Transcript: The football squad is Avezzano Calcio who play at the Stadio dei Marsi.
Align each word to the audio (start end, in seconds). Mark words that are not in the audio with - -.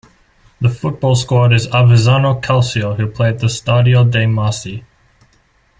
The 0.59 0.69
football 0.69 1.13
squad 1.13 1.53
is 1.53 1.67
Avezzano 1.67 2.41
Calcio 2.41 2.97
who 2.97 3.05
play 3.05 3.29
at 3.29 3.37
the 3.37 3.45
Stadio 3.45 4.01
dei 4.03 4.25
Marsi. 4.25 4.83